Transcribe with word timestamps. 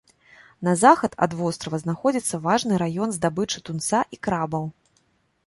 На 0.67 0.71
захад 0.83 1.11
ад 1.25 1.35
вострава 1.41 1.77
знаходзіцца 1.83 2.41
важны 2.47 2.73
раён 2.85 3.09
здабычы 3.19 3.63
тунца 3.71 4.03
і 4.17 4.21
крабаў. 4.27 4.65